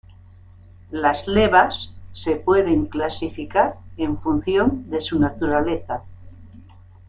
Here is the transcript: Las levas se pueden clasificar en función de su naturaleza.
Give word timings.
Las 0.89 1.27
levas 1.27 1.93
se 2.11 2.35
pueden 2.37 2.87
clasificar 2.87 3.77
en 3.97 4.17
función 4.17 4.89
de 4.89 4.99
su 4.99 5.19
naturaleza. 5.19 6.01